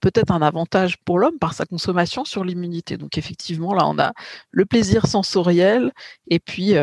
peut-être 0.00 0.30
un 0.32 0.42
avantage 0.42 0.98
pour 0.98 1.18
l'homme 1.18 1.38
par 1.38 1.54
sa 1.54 1.64
consommation 1.64 2.24
sur 2.24 2.44
l'immunité. 2.44 2.96
Donc 2.98 3.16
effectivement, 3.16 3.74
là, 3.74 3.86
on 3.86 3.98
a 3.98 4.12
le 4.50 4.66
plaisir 4.66 5.06
sensoriel 5.06 5.92
et 6.28 6.38
puis 6.38 6.74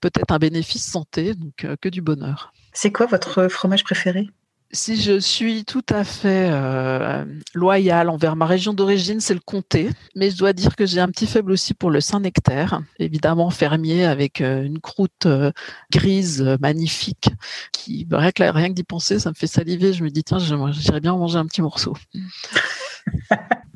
peut-être 0.00 0.32
un 0.32 0.38
bénéfice 0.38 0.86
santé, 0.86 1.34
donc 1.34 1.66
que 1.80 1.88
du 1.88 2.00
bonheur. 2.00 2.52
C'est 2.72 2.92
quoi 2.92 3.06
votre 3.06 3.48
fromage 3.48 3.84
préféré? 3.84 4.28
Si 4.74 5.00
je 5.00 5.18
suis 5.20 5.64
tout 5.64 5.84
à 5.88 6.04
fait 6.04 6.48
euh, 6.50 7.24
loyale 7.54 8.08
envers 8.08 8.36
ma 8.36 8.44
région 8.44 8.74
d'origine, 8.74 9.20
c'est 9.20 9.34
le 9.34 9.40
comté. 9.40 9.88
Mais 10.16 10.30
je 10.30 10.36
dois 10.36 10.52
dire 10.52 10.76
que 10.76 10.84
j'ai 10.84 11.00
un 11.00 11.08
petit 11.08 11.26
faible 11.26 11.52
aussi 11.52 11.74
pour 11.74 11.90
le 11.90 12.00
Saint-Nectaire, 12.00 12.82
évidemment 12.98 13.50
fermier 13.50 14.04
avec 14.04 14.40
euh, 14.40 14.62
une 14.62 14.80
croûte 14.80 15.26
euh, 15.26 15.52
grise 15.92 16.42
magnifique. 16.60 17.30
Qui, 17.72 18.06
rien 18.10 18.32
que 18.32 18.74
d'y 18.74 18.84
penser, 18.84 19.18
ça 19.18 19.30
me 19.30 19.34
fait 19.34 19.46
saliver. 19.46 19.92
Je 19.92 20.02
me 20.02 20.10
dis 20.10 20.24
tiens, 20.24 20.38
j'irais 20.38 21.00
bien 21.00 21.16
manger 21.16 21.38
un 21.38 21.46
petit 21.46 21.62
morceau. 21.62 21.94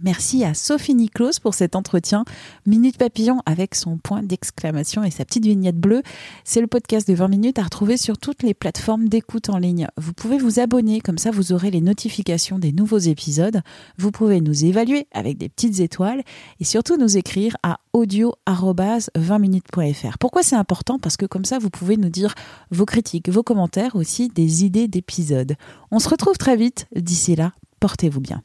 Merci 0.09 0.43
à 0.43 0.55
Sophie 0.55 0.95
Niclos 0.95 1.33
pour 1.43 1.53
cet 1.53 1.77
entretien. 1.77 2.25
Minute 2.65 2.97
Papillon 2.97 3.43
avec 3.45 3.75
son 3.75 3.99
point 3.99 4.23
d'exclamation 4.23 5.05
et 5.05 5.11
sa 5.11 5.27
petite 5.27 5.45
vignette 5.45 5.77
bleue. 5.77 6.03
C'est 6.45 6.62
le 6.62 6.67
podcast 6.67 7.07
de 7.07 7.12
20 7.12 7.29
minutes 7.29 7.59
à 7.59 7.65
retrouver 7.65 7.99
sur 7.99 8.17
toutes 8.17 8.43
les 8.43 8.55
plateformes 8.55 9.11
d'écoute 9.11 9.50
en 9.50 9.59
ligne. 9.59 9.87
Vous 9.99 10.15
pouvez 10.15 10.38
vous 10.38 10.61
abonner, 10.61 11.03
comme 11.03 11.19
ça 11.19 11.31
vous 11.31 11.53
aurez 11.53 11.71
les 11.71 11.83
notifications 11.83 12.59
des 12.59 12.73
nouveaux 12.73 12.97
épisodes. 12.97 13.61
Vous 13.99 14.11
pouvez 14.11 14.41
nous 14.41 14.65
évaluer 14.65 15.07
avec 15.12 15.37
des 15.37 15.50
petites 15.50 15.81
étoiles 15.81 16.23
et 16.59 16.65
surtout 16.65 16.97
nous 16.97 17.19
écrire 17.19 17.59
à 17.62 17.79
audio-20minutes.fr. 17.93 20.17
Pourquoi 20.17 20.43
c'est 20.43 20.57
important? 20.57 20.99
Parce 20.99 21.19
que 21.19 21.27
comme 21.27 21.45
ça 21.45 21.59
vous 21.59 21.69
pouvez 21.69 21.99
nous 21.99 22.09
dire 22.09 22.35
vos 22.71 22.87
critiques, 22.87 23.29
vos 23.29 23.43
commentaires, 23.43 23.95
aussi 23.95 24.31
des 24.31 24.65
idées 24.65 24.88
d'épisodes. 24.88 25.55
On 25.91 25.99
se 25.99 26.09
retrouve 26.09 26.38
très 26.38 26.57
vite. 26.57 26.87
D'ici 26.97 27.37
là, 27.37 27.53
portez-vous 27.79 28.23
bien. 28.23 28.43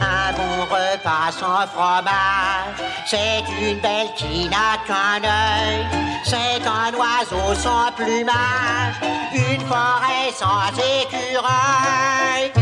Un 0.00 0.32
bon 0.32 0.64
repas 0.64 1.32
sans 1.32 1.66
fromage, 1.66 2.80
c'est 3.06 3.42
une 3.60 3.80
belle 3.80 4.08
qui 4.16 4.48
n'a 4.48 4.78
qu'un 4.86 5.22
œil. 5.24 5.86
C'est 6.24 6.66
un 6.66 6.92
oiseau 6.94 7.54
sans 7.54 7.92
plumage, 7.92 8.96
une 9.34 9.60
forêt 9.62 10.30
sans 10.32 10.68
écureuil. 11.02 12.52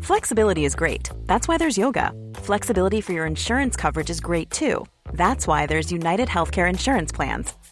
Flexibility 0.00 0.64
is 0.64 0.74
great. 0.74 1.08
That's 1.26 1.46
why 1.46 1.56
there's 1.56 1.78
yoga. 1.78 2.12
Flexibility 2.34 3.00
for 3.00 3.12
your 3.12 3.26
insurance 3.26 3.76
coverage 3.76 4.10
is 4.10 4.20
great 4.20 4.50
too. 4.50 4.84
That's 5.12 5.46
why 5.46 5.66
there's 5.66 5.92
United 5.92 6.28
Healthcare 6.28 6.68
Insurance 6.68 7.12
Plans. 7.12 7.54